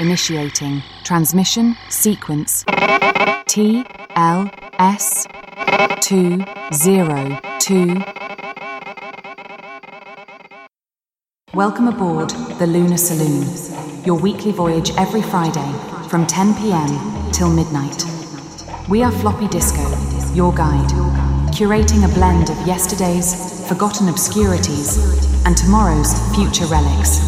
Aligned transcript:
Initiating 0.00 0.80
transmission 1.02 1.76
sequence 1.88 2.64
T 3.48 3.84
L 4.14 4.48
S 4.78 5.26
202. 6.00 8.00
Welcome 11.52 11.88
aboard 11.88 12.30
the 12.60 12.66
Lunar 12.68 12.96
Saloon, 12.96 13.44
your 14.04 14.20
weekly 14.20 14.52
voyage 14.52 14.92
every 14.96 15.22
Friday 15.22 15.72
from 16.08 16.28
10 16.28 16.54
pm 16.54 17.32
till 17.32 17.52
midnight. 17.52 18.04
We 18.88 19.02
are 19.02 19.10
Floppy 19.10 19.48
Disco, 19.48 19.82
your 20.32 20.54
guide, 20.54 20.90
curating 21.50 22.08
a 22.08 22.14
blend 22.14 22.50
of 22.50 22.66
yesterday's 22.68 23.66
forgotten 23.66 24.08
obscurities 24.08 24.96
and 25.44 25.56
tomorrow's 25.56 26.14
future 26.36 26.66
relics. 26.66 27.18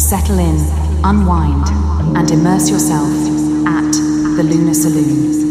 Settle 0.00 0.38
in, 0.38 0.83
unwind, 1.04 1.68
and 2.16 2.30
immerse 2.30 2.70
yourself 2.70 3.10
at 3.66 3.92
the 4.36 4.42
Lunar 4.42 4.72
Saloon. 4.72 5.43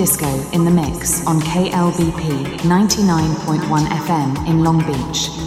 Disco 0.00 0.50
in 0.52 0.64
the 0.64 0.70
mix 0.70 1.26
on 1.26 1.38
KLBP 1.40 2.60
99.1 2.60 3.86
FM 3.86 4.48
in 4.48 4.64
Long 4.64 4.78
Beach. 4.78 5.39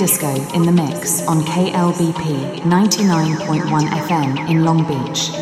Disco 0.00 0.34
in 0.54 0.62
the 0.62 0.72
mix 0.72 1.26
on 1.26 1.42
KLBP 1.42 2.60
99.1 2.62 3.88
FM 4.08 4.48
in 4.48 4.64
Long 4.64 4.82
Beach. 4.88 5.39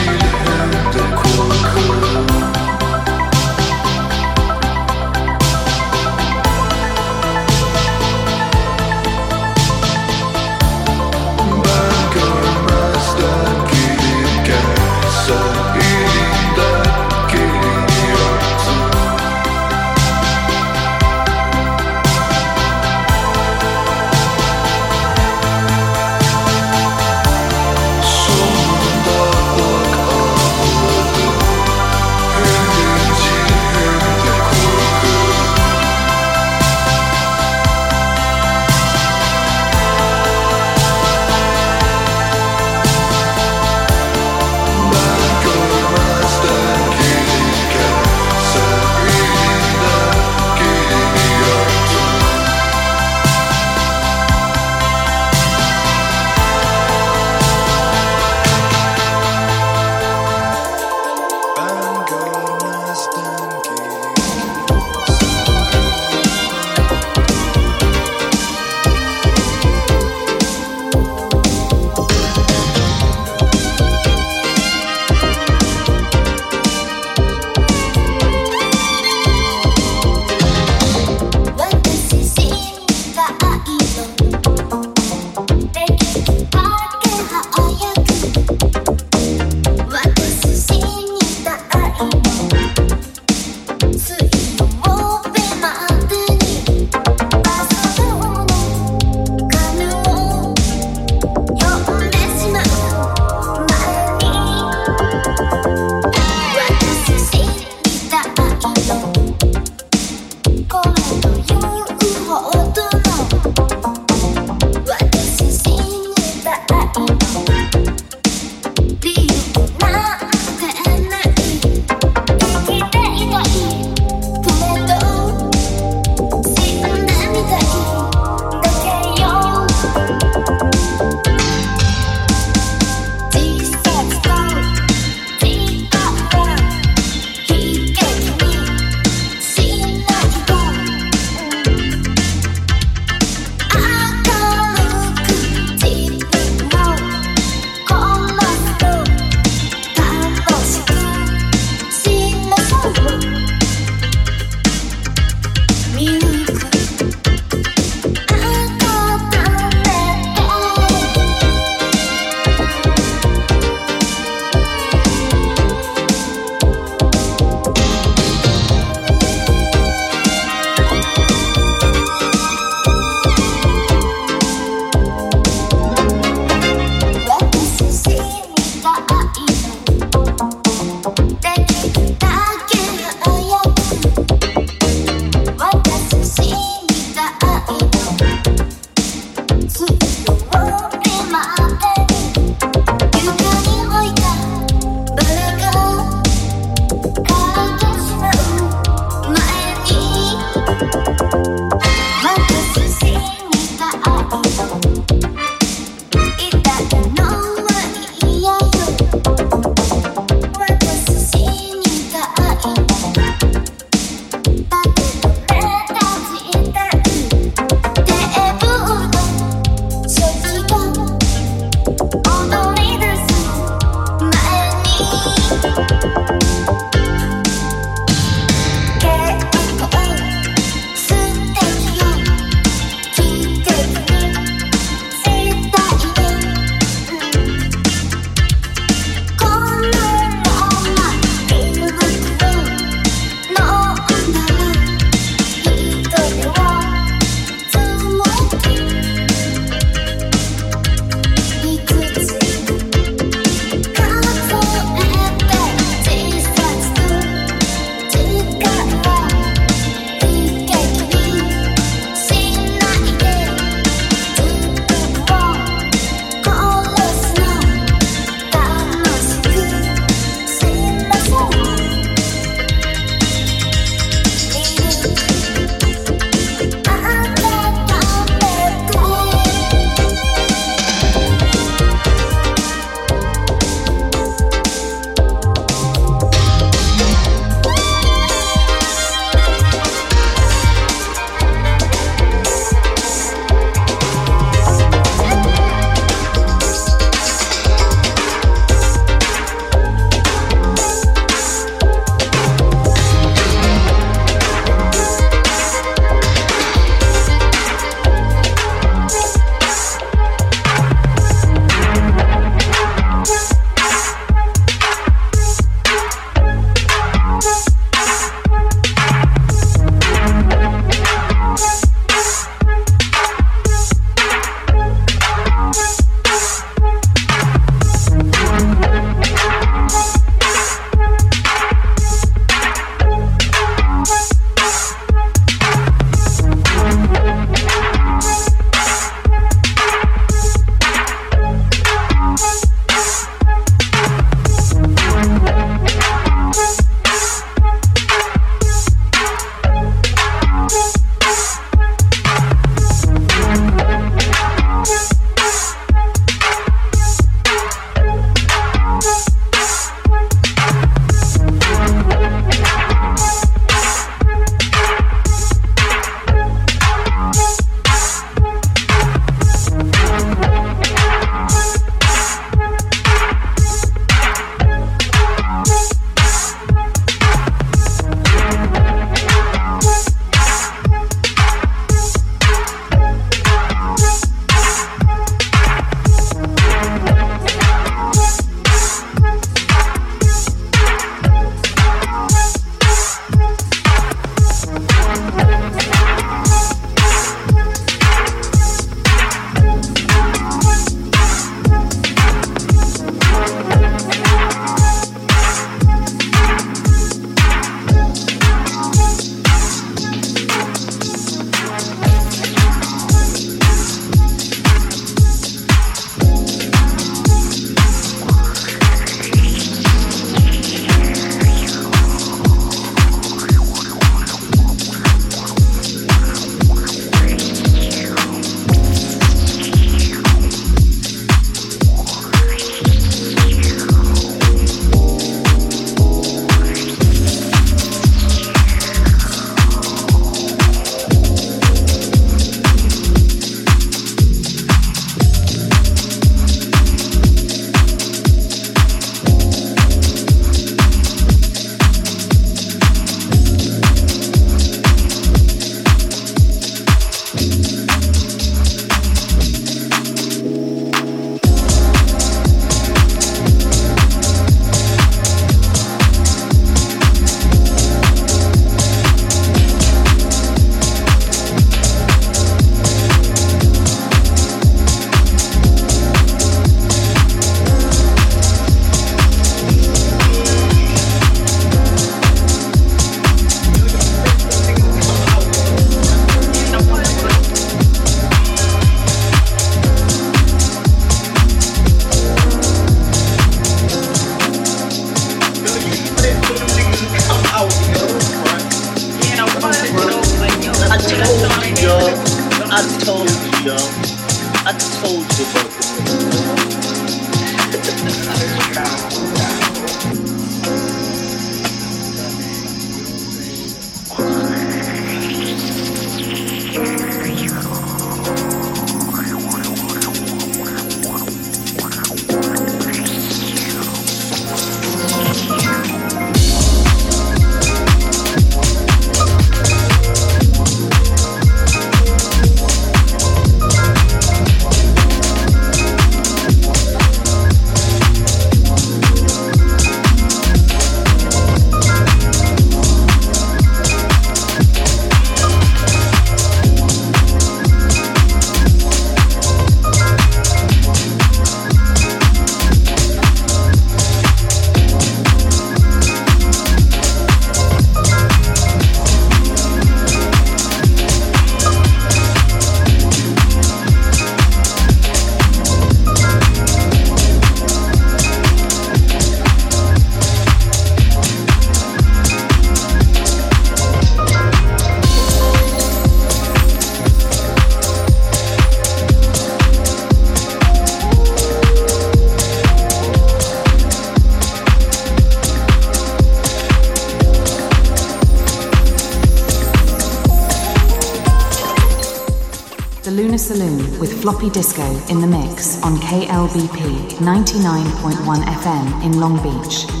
Disco 594.49 594.83
in 595.09 595.21
the 595.21 595.27
mix 595.27 595.81
on 595.83 595.97
KLBP 595.97 597.17
99.1 597.19 598.43
FM 598.43 599.03
in 599.05 599.19
Long 599.19 599.37
Beach. 599.43 600.00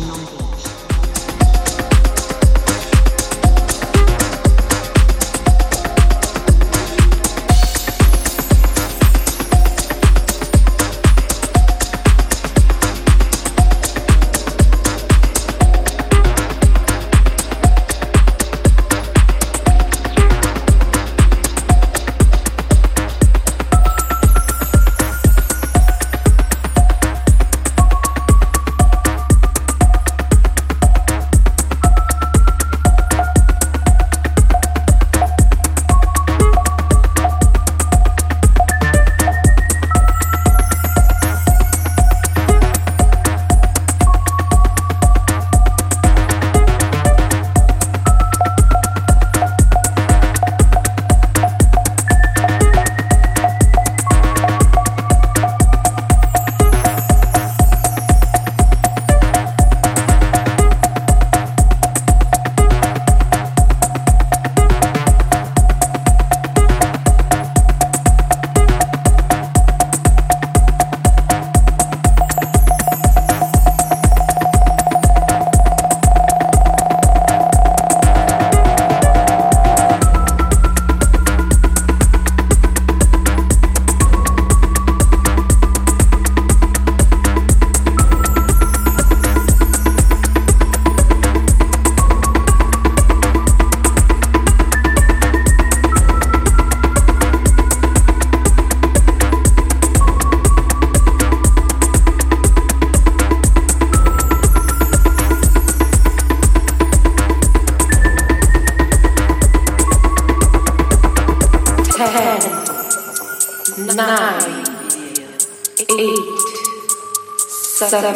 seven, 117.91 118.15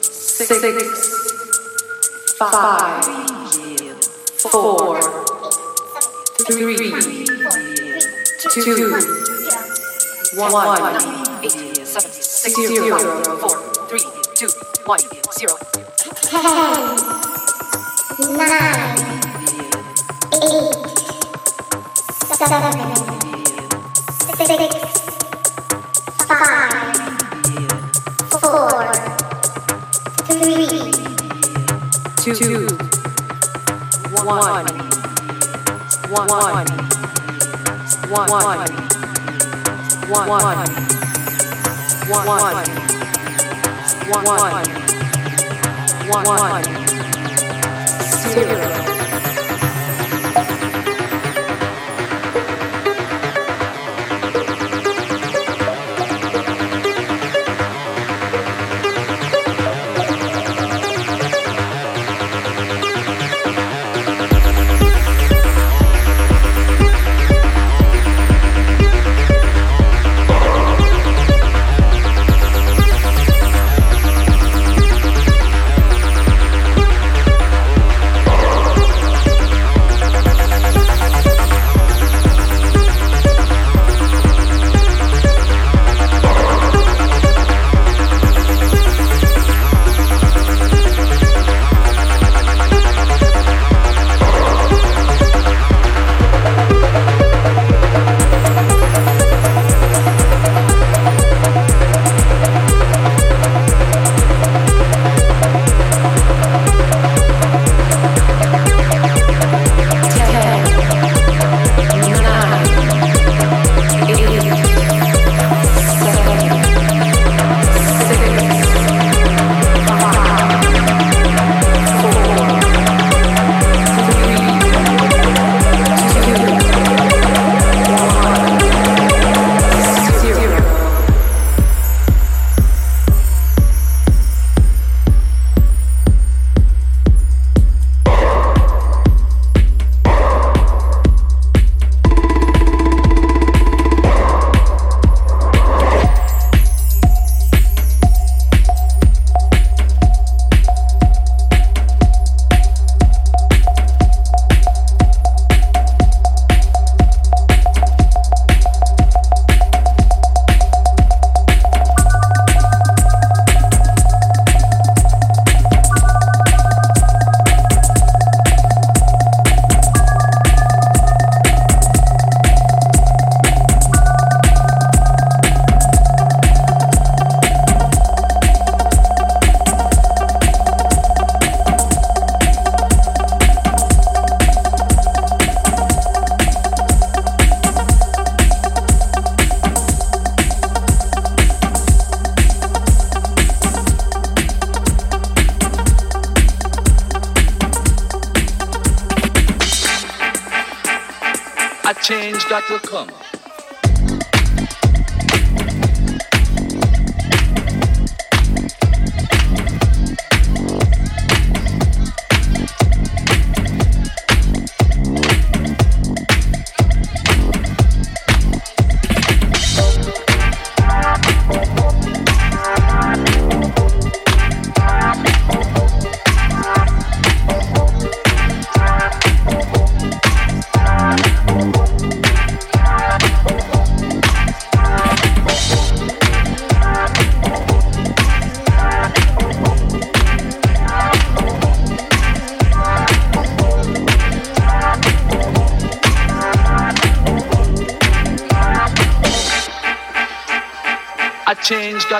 six, 0.00 0.48
five, 2.38 3.04
four, 4.50 4.96
three, 6.48 6.76
two, 8.54 8.96
one, 10.36 10.96
eight, 11.44 11.84
zero, 11.84 12.96
four, 13.36 13.56
three, 13.90 14.00
two, 14.34 14.48
one, 14.86 15.00
zero. 15.36 15.54
Ten, 16.22 16.42
nine, 18.38 18.96
eight, 20.32 20.72
seven, 22.24 22.72
six. 24.38 24.85
two, 32.26 32.34
two, 32.34 32.66
one, 34.10 34.26
one, 34.26 34.66
one, 36.10 36.26
one, 36.26 36.28
one, 36.28 36.66
one, 38.10 38.26
one, 40.08 40.40
one, 42.08 42.26
one, 42.26 42.56
one, 44.08 44.26
one, 46.08 46.26
one, 46.26 46.38
one, 46.40 46.64
zero. 48.32 48.95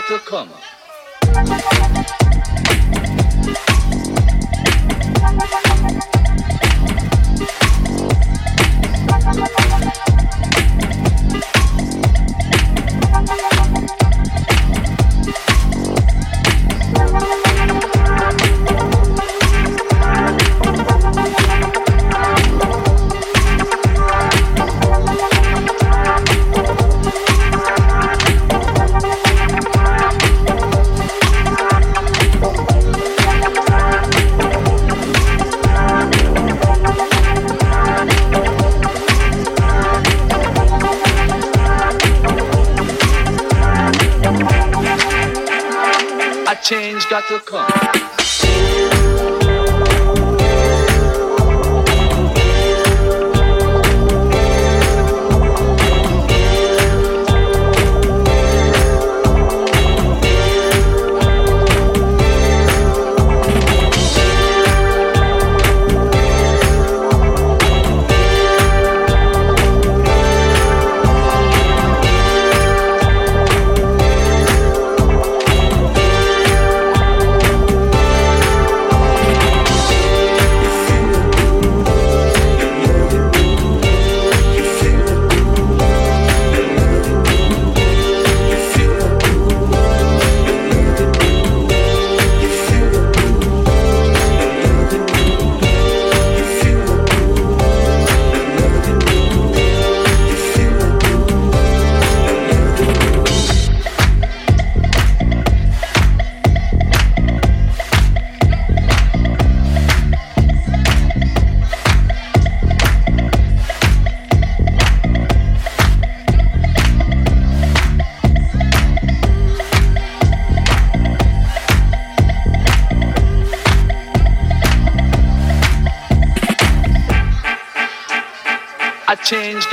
To 0.07 0.18
come. 0.20 0.65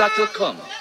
Got 0.03 0.15
to 0.17 0.27
come. 0.27 0.72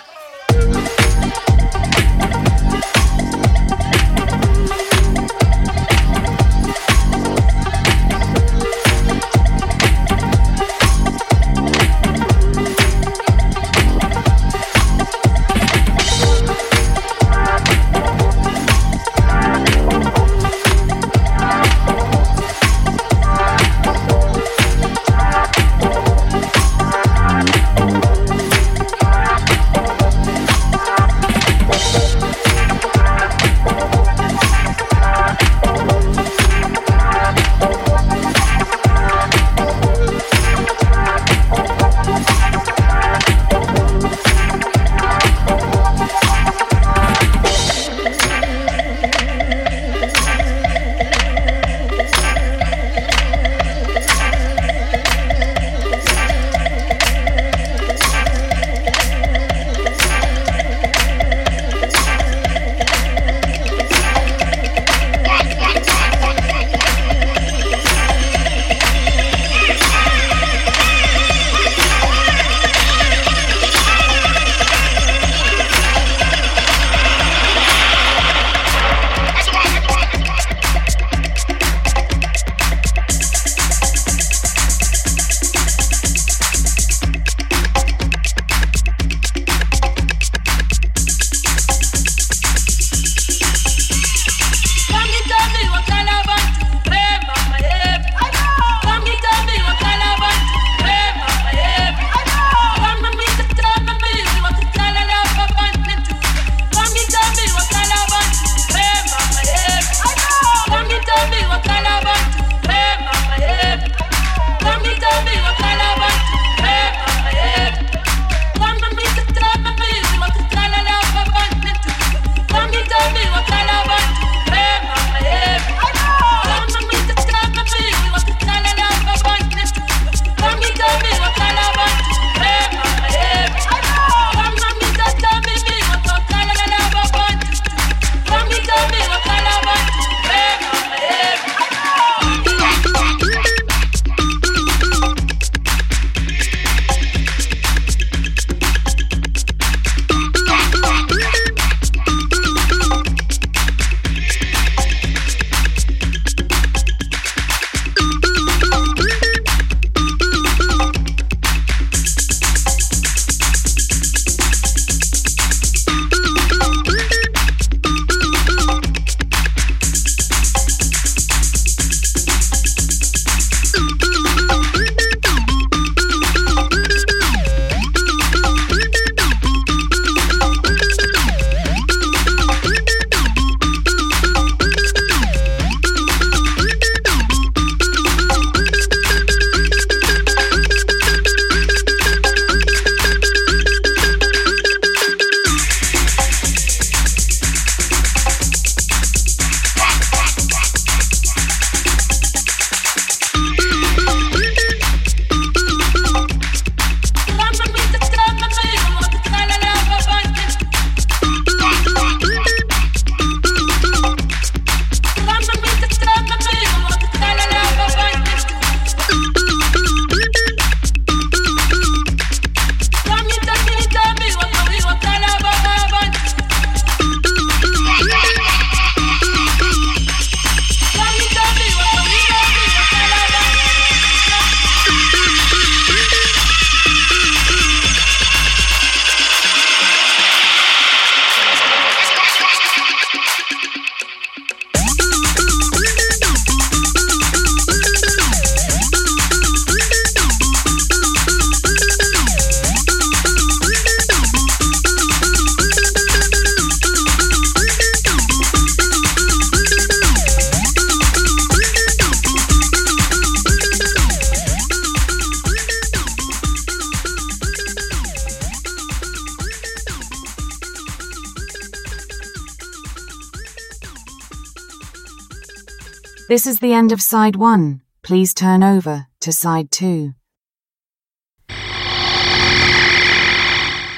This 276.43 276.55
is 276.55 276.59
the 276.59 276.73
end 276.73 276.91
of 276.91 277.01
side 277.01 277.37
one. 277.37 277.83
Please 278.03 278.35
turn 278.35 278.65
over 278.65 279.07
to 279.21 279.31
side 279.31 279.71
two. 279.71 280.15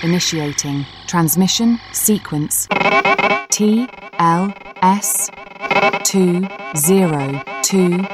Initiating 0.03 0.85
transmission 1.07 1.81
sequence 1.93 2.69
T 3.49 3.89
L 4.19 4.53
S 4.83 5.31
202. 6.05 8.05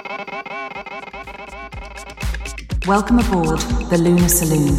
Welcome 2.87 3.19
aboard 3.19 3.59
the 3.91 3.99
Lunar 3.99 4.29
Saloon, 4.29 4.79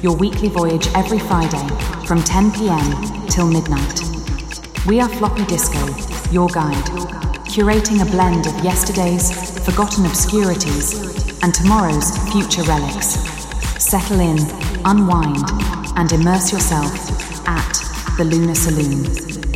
your 0.00 0.16
weekly 0.16 0.48
voyage 0.48 0.88
every 0.94 1.18
Friday 1.18 1.68
from 2.06 2.22
10 2.22 2.50
pm 2.52 3.28
till 3.28 3.46
midnight. 3.46 4.00
We 4.86 5.00
are 5.00 5.08
Floppy 5.10 5.44
Disco, 5.44 5.84
your 6.32 6.48
guide, 6.48 7.15
curating 7.56 8.02
a 8.02 8.10
blend 8.10 8.46
of 8.46 8.52
yesterday's 8.62 9.32
forgotten 9.64 10.04
obscurities 10.04 10.92
and 11.42 11.54
tomorrow's 11.54 12.10
future 12.30 12.62
relics. 12.64 13.14
Settle 13.82 14.20
in, 14.20 14.36
unwind, 14.84 15.48
and 15.96 16.12
immerse 16.12 16.52
yourself 16.52 16.92
at 17.48 18.18
the 18.18 18.24
Lunar 18.24 18.54
Saloon. 18.54 19.55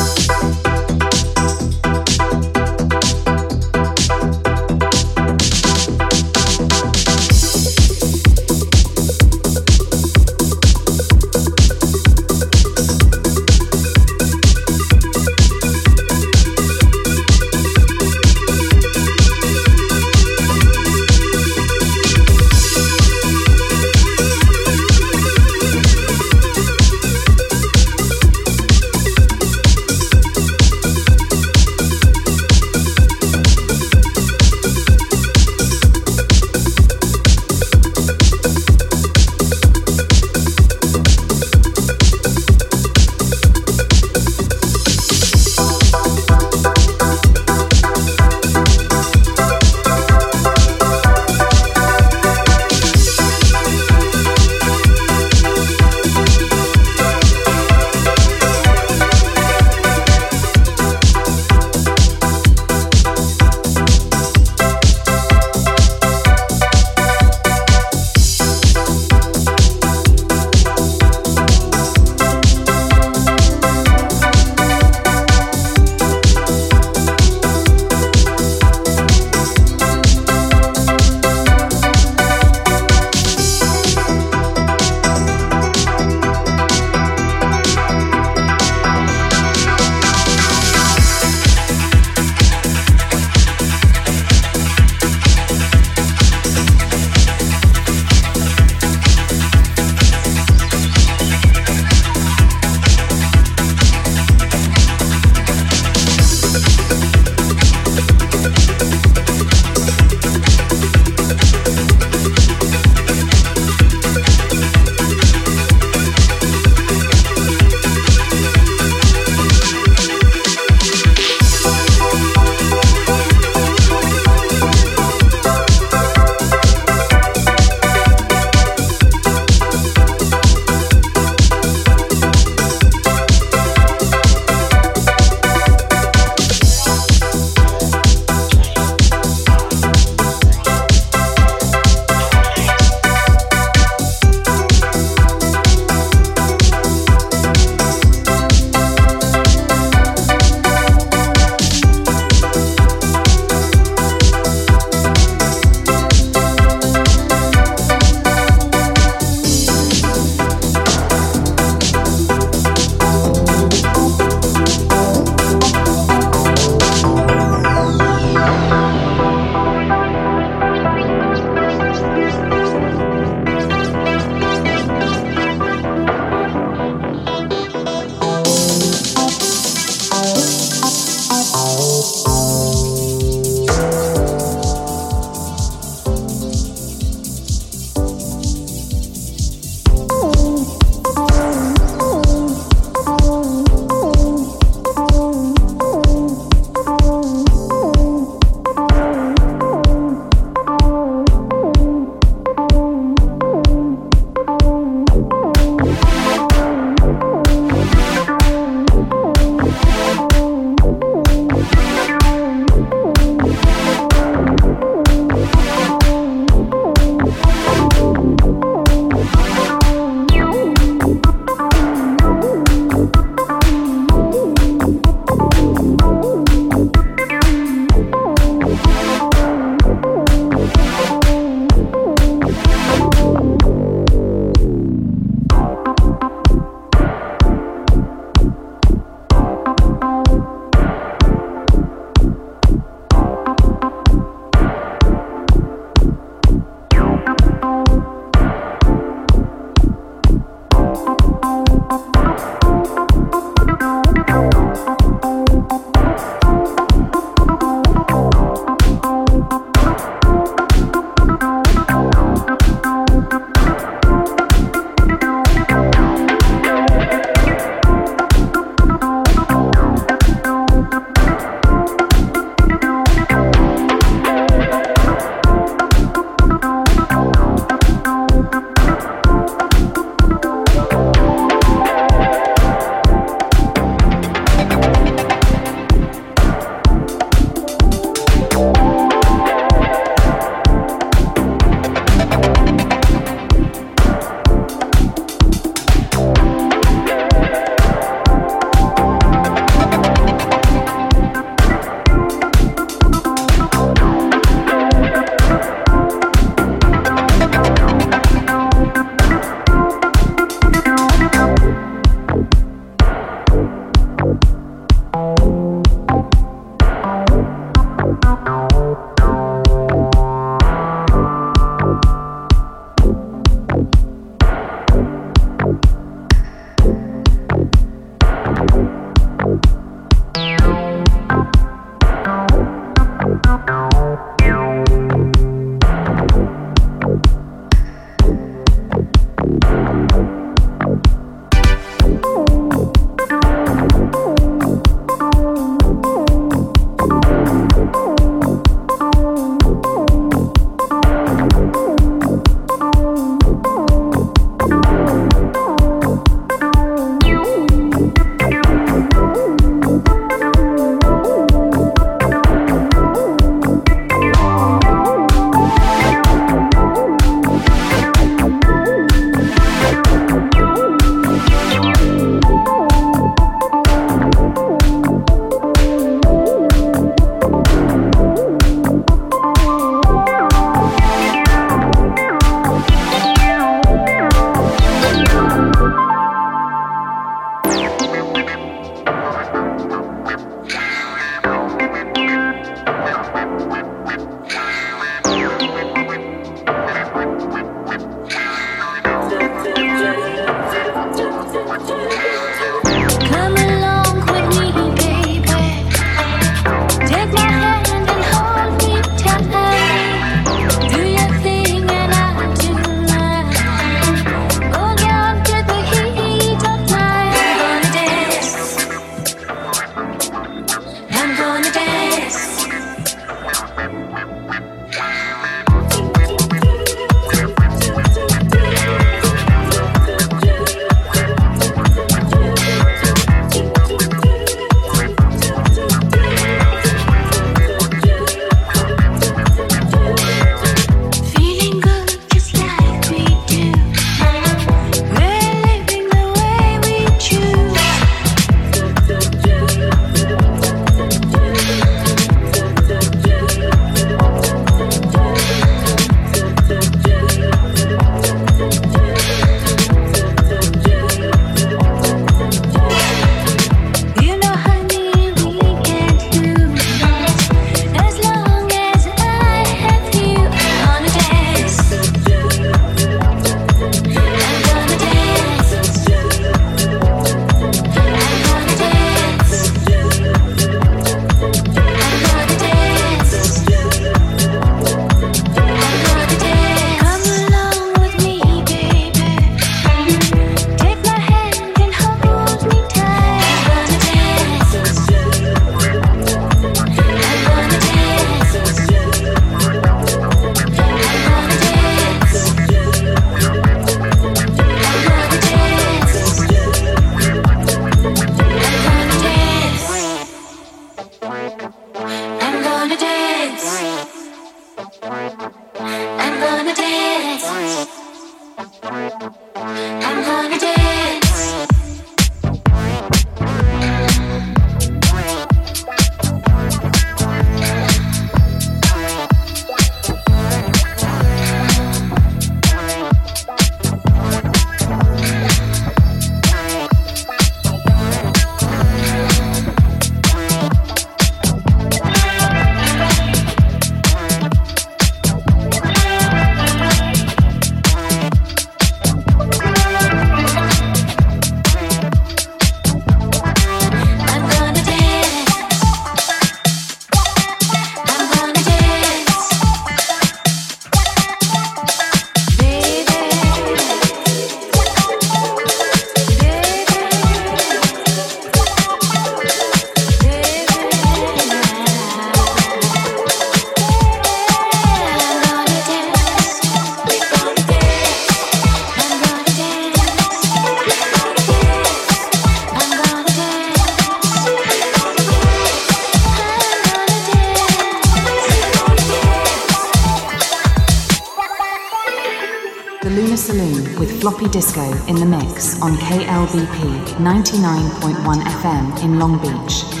Disco 594.51 594.81
in 595.07 595.15
the 595.15 595.25
mix 595.25 595.81
on 595.81 595.95
KLBP 595.95 597.15
99.1 597.15 598.41
FM 598.41 599.03
in 599.03 599.17
Long 599.17 599.37
Beach. 599.39 600.00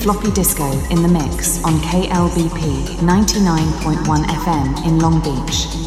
Floppy 0.00 0.30
Disco 0.30 0.64
in 0.88 1.02
the 1.02 1.08
mix 1.08 1.62
on 1.62 1.74
KLBP 1.80 2.96
99.1 3.00 4.24
FM 4.24 4.86
in 4.86 4.98
Long 4.98 5.20
Beach. 5.20 5.79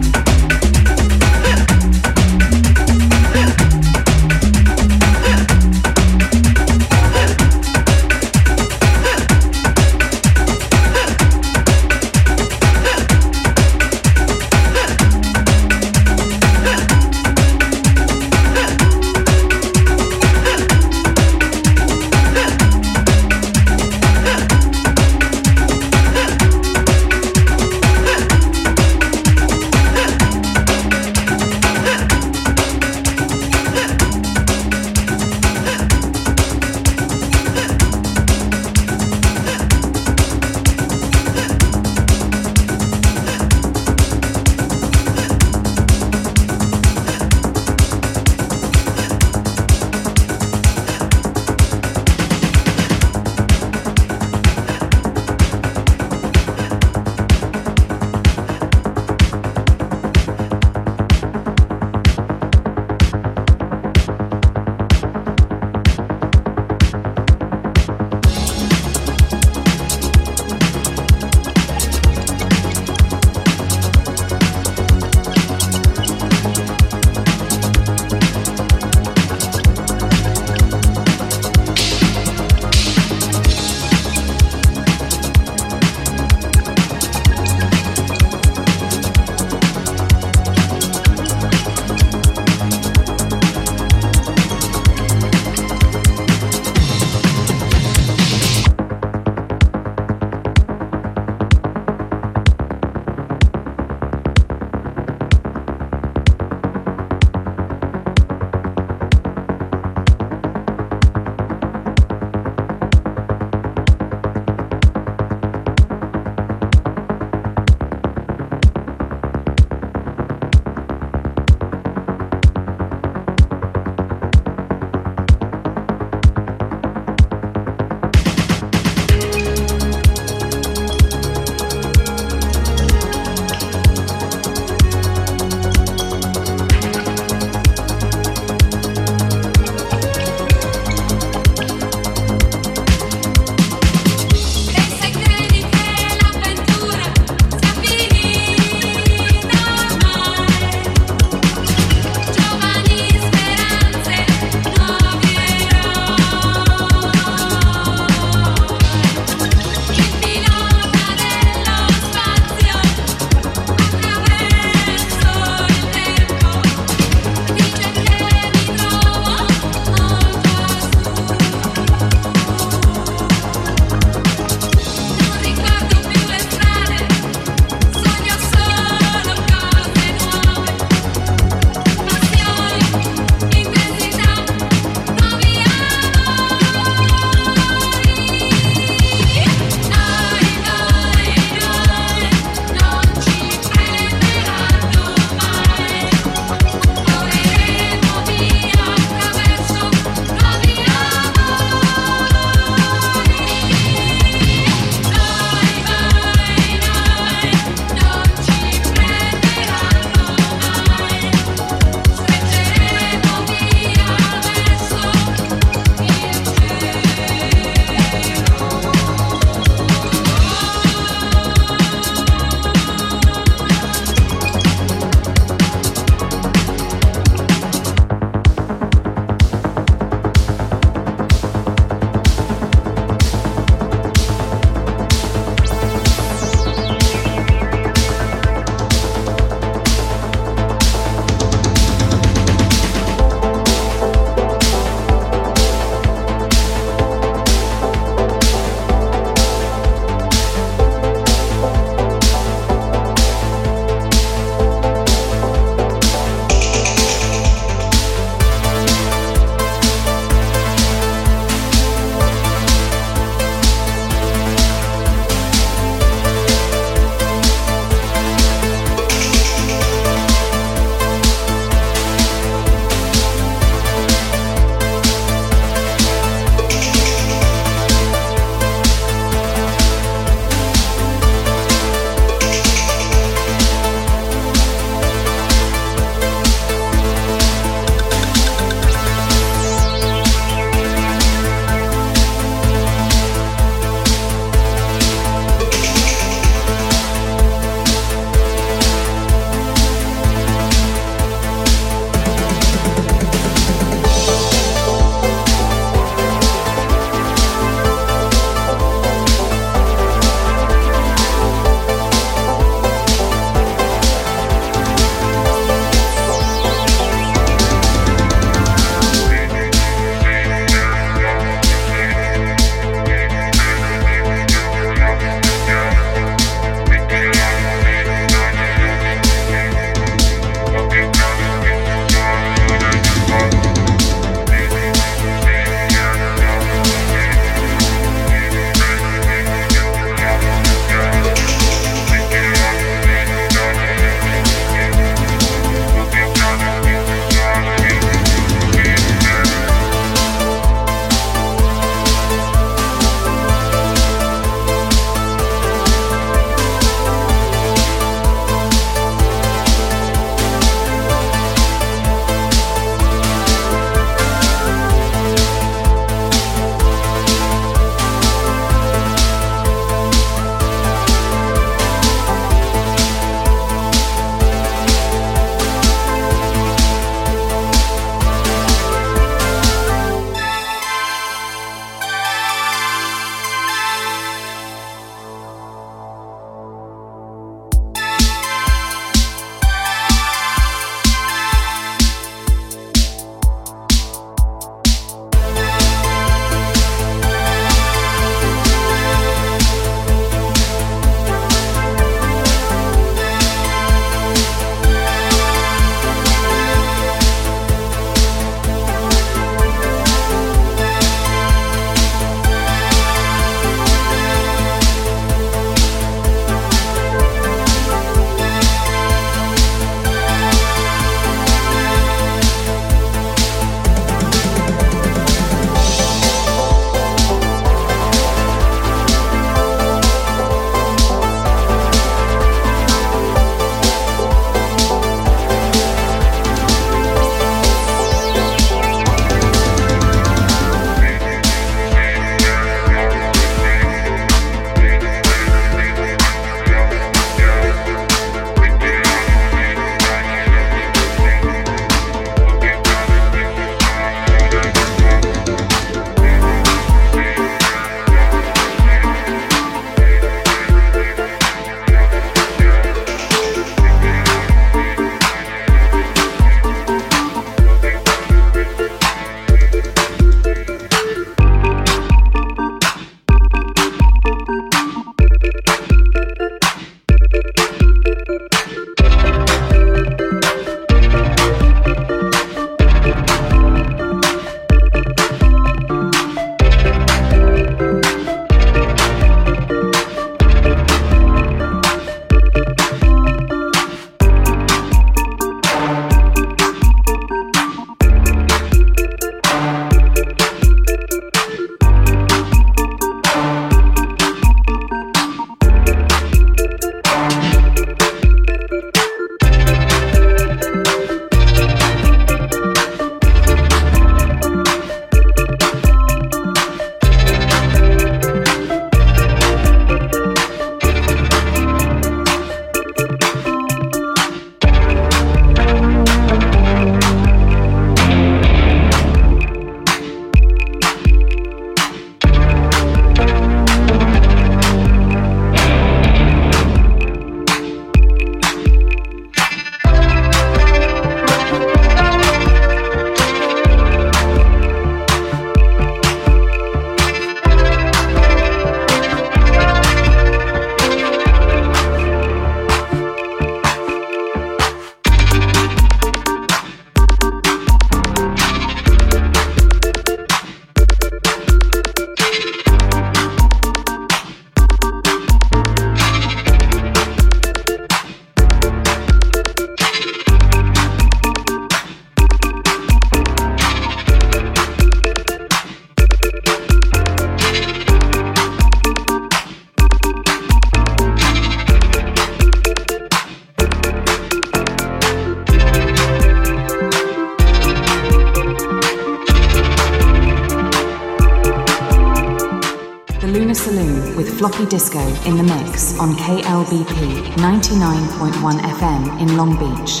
99.1 598.21 598.61
FM 598.61 599.19
in 599.19 599.35
Long 599.35 599.57
Beach. 599.57 600.00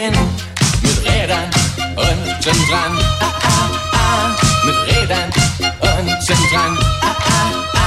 stehen 0.00 0.14
mit 0.82 1.04
Rädern 1.04 1.50
und 1.96 2.42
sind 2.42 2.70
dran. 2.70 2.98
Ah, 3.20 3.32
ah, 3.42 3.70
ah. 3.92 4.36
Mit 4.64 4.76
Rädern 4.88 5.30
und 5.80 6.22
sind 6.22 6.38
dran. 6.52 6.78
Ah, 7.02 7.16
ah, 7.18 7.64
ah. 7.74 7.79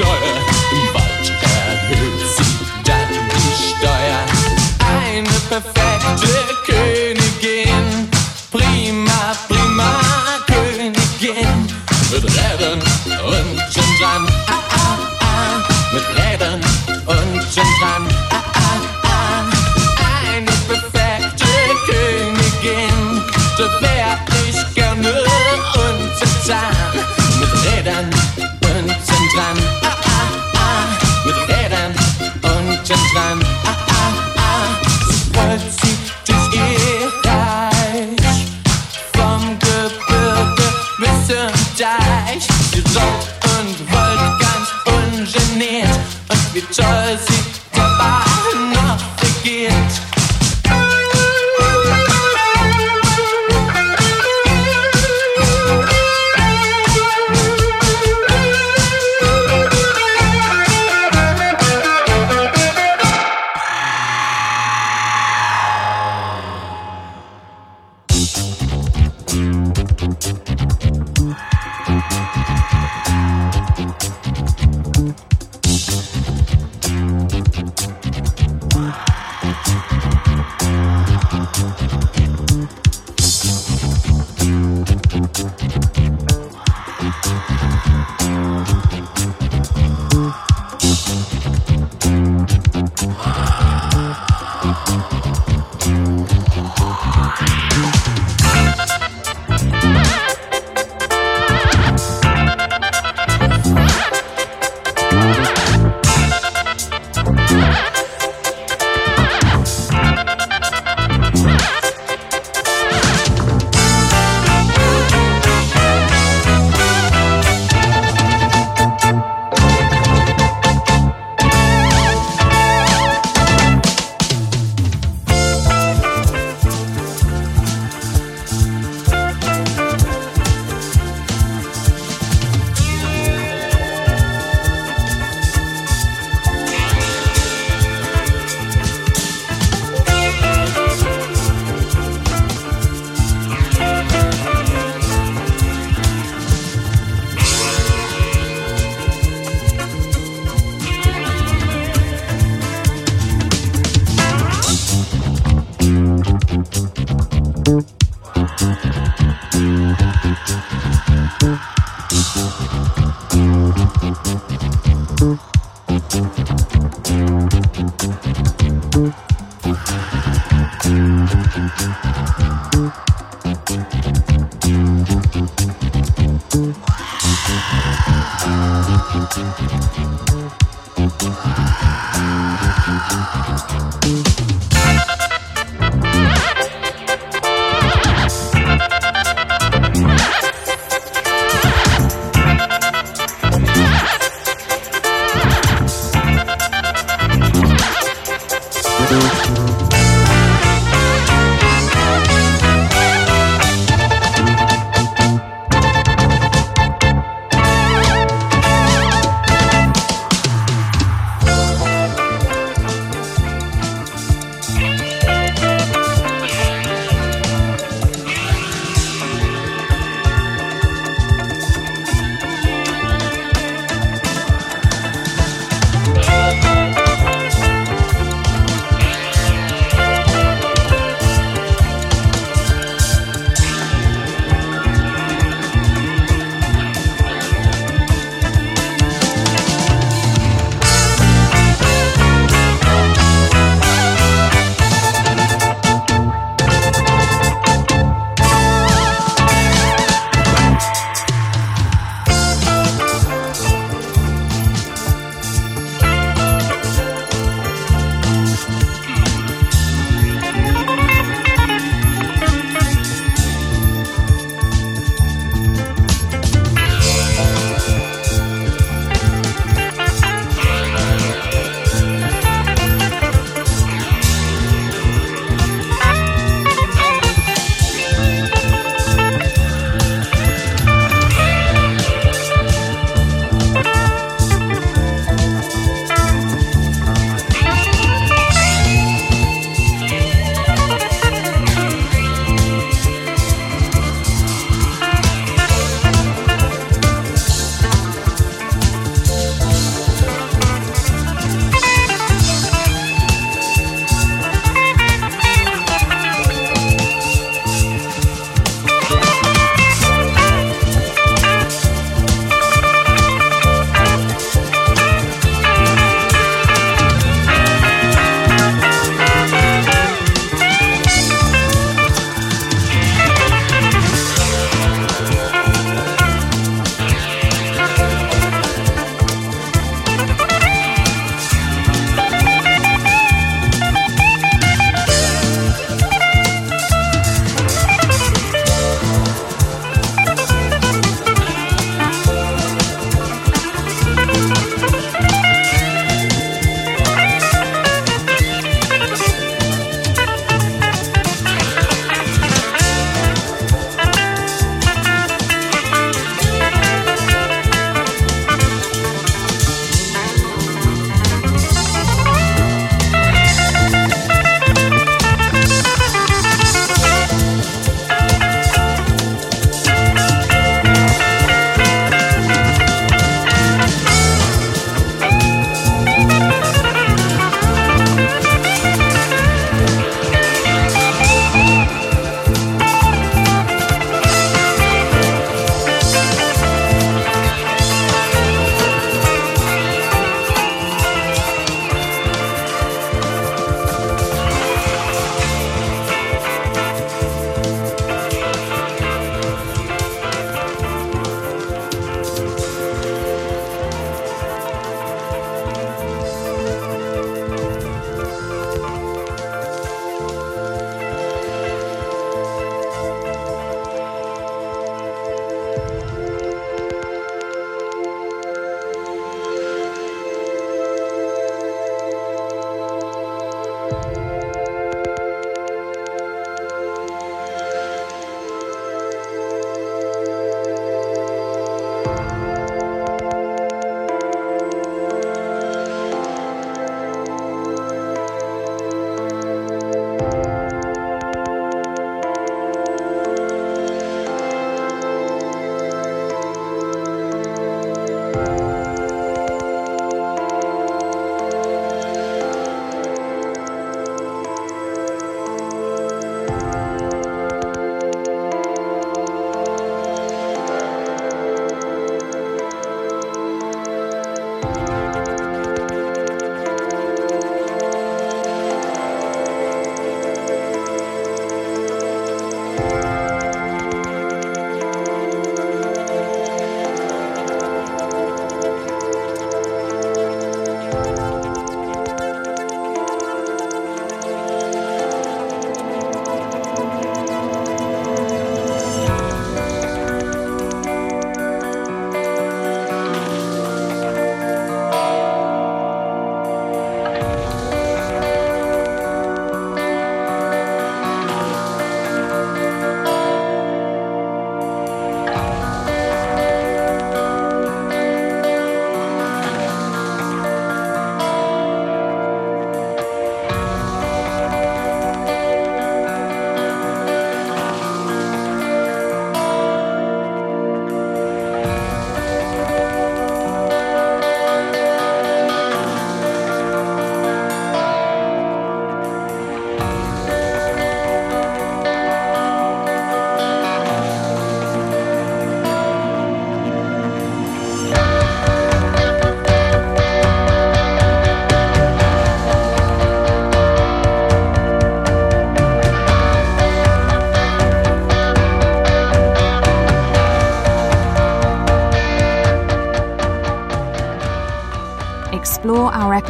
enjoy. 0.00 0.33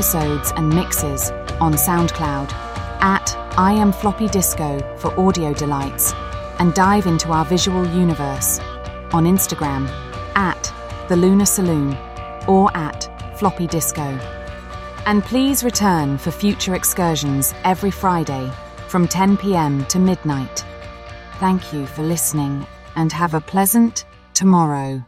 Episodes 0.04 0.52
and 0.56 0.68
mixes 0.68 1.30
on 1.62 1.72
SoundCloud 1.72 2.52
at 3.00 3.34
I 3.56 3.72
Am 3.72 3.90
Floppy 3.90 4.28
Disco 4.28 4.78
for 4.98 5.18
audio 5.18 5.54
delights 5.54 6.12
and 6.58 6.74
dive 6.74 7.06
into 7.06 7.32
our 7.32 7.46
visual 7.46 7.86
universe 7.86 8.58
on 9.14 9.24
Instagram 9.24 9.88
at 10.36 10.70
The 11.08 11.16
Lunar 11.16 11.46
Saloon 11.46 11.96
or 12.46 12.70
at 12.76 13.08
Floppy 13.38 13.66
Disco. 13.66 14.02
And 15.06 15.24
please 15.24 15.64
return 15.64 16.18
for 16.18 16.30
future 16.30 16.74
excursions 16.74 17.54
every 17.64 17.90
Friday 17.90 18.52
from 18.88 19.08
10 19.08 19.38
pm 19.38 19.86
to 19.86 19.98
midnight. 19.98 20.66
Thank 21.40 21.72
you 21.72 21.86
for 21.86 22.02
listening 22.02 22.66
and 22.94 23.10
have 23.10 23.32
a 23.32 23.40
pleasant 23.40 24.04
tomorrow. 24.34 25.02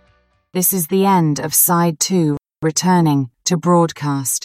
This 0.54 0.72
is 0.72 0.86
the 0.86 1.04
end 1.04 1.38
of 1.38 1.52
Side 1.52 2.00
2, 2.00 2.38
returning 2.62 3.28
to 3.44 3.58
broadcast. 3.58 4.44